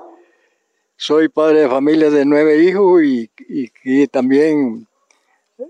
[1.04, 4.86] Soy padre de familia de nueve hijos y, también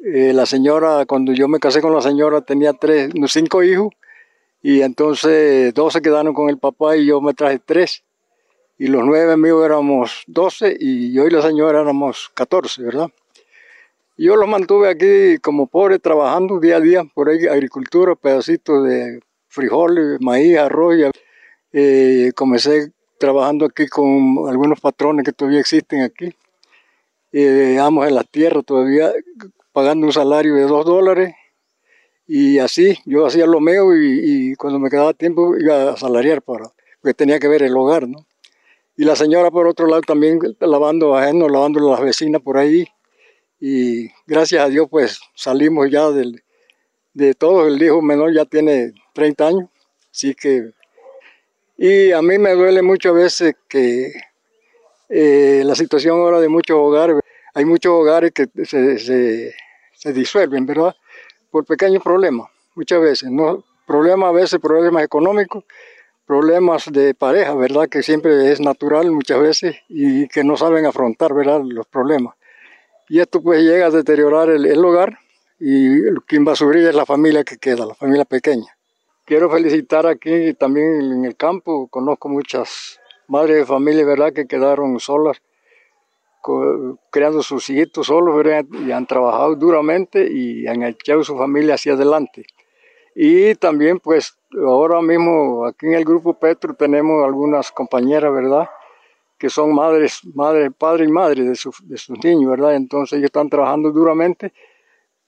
[0.05, 3.95] eh, la señora, cuando yo me casé con la señora, tenía tres, cinco hijos
[4.61, 8.05] y entonces dos se quedaron con el papá y yo me traje tres.
[8.77, 13.09] Y los nueve míos éramos doce y yo y la señora éramos catorce, ¿verdad?
[14.19, 19.21] Yo los mantuve aquí como pobre, trabajando día a día por ahí, agricultura, pedacitos de
[19.49, 20.95] frijoles, maíz, arroz.
[20.99, 21.11] Y,
[21.73, 26.35] eh, comencé trabajando aquí con algunos patrones que todavía existen aquí.
[27.31, 29.13] Eh, amos en la tierra todavía
[29.71, 31.33] pagando un salario de dos dólares
[32.27, 36.73] y así yo hacía lo mío y, cuando me quedaba tiempo iba a salariar para
[37.01, 38.27] porque tenía que ver el hogar, ¿no?
[38.97, 42.89] Y la señora por otro lado también lavando ajeno, lavando las vecinas por ahí
[43.61, 46.43] y gracias a Dios pues salimos ya del,
[47.15, 49.71] de todo, el hijo menor ya tiene 30 años,
[50.11, 50.73] así que
[51.77, 54.13] y a mí me duele muchas veces que
[55.09, 57.17] eh, la situación ahora de muchos hogares,
[57.55, 60.95] hay muchos hogares que se, se, disuelven, ¿verdad?
[61.51, 63.63] Por pequeños problemas, muchas veces, ¿no?
[63.87, 65.65] Problemas a veces, problemas económicos,
[66.27, 67.89] problemas de pareja, ¿verdad?
[67.89, 71.61] Que siempre es natural muchas veces y que no saben afrontar, ¿verdad?
[71.63, 72.35] Los problemas.
[73.09, 75.19] Y esto pues llega a deteriorar el, el hogar
[75.59, 78.75] y quien va a sufrir es la familia que queda, la familia pequeña.
[79.25, 82.99] Quiero felicitar aquí también en el campo, conozco muchas
[83.29, 85.41] madres de familia, ¿verdad?, que quedaron solas,
[87.11, 88.65] creando sus hijitos solos, ¿verdad?
[88.85, 92.45] y han trabajado duramente y han echado su familia hacia adelante.
[93.15, 98.69] Y también, pues, ahora mismo aquí en el grupo Petro tenemos algunas compañeras, ¿verdad?,
[99.39, 102.75] que son madres, madre, padre y madre de, de sus niños, ¿verdad?
[102.75, 104.53] Entonces ellos están trabajando duramente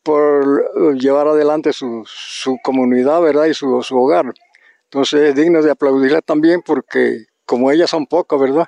[0.04, 3.46] por llevar adelante su, su comunidad, ¿verdad?
[3.46, 4.32] Y su, su, hogar.
[4.84, 8.66] Entonces es digno de aplaudirla también porque como ellas son pocas, ¿verdad?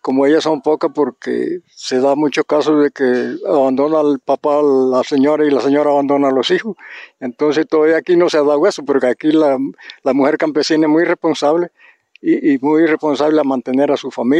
[0.00, 5.02] Como ellas son pocas porque se da muchos casos de que abandona el papá la
[5.02, 6.76] señora y la señora abandona a los hijos.
[7.18, 9.58] Entonces todavía aquí no se ha dado eso, porque aquí la,
[10.02, 11.70] la mujer campesina es muy responsable
[12.20, 14.32] y, y muy responsable a mantener a su familia.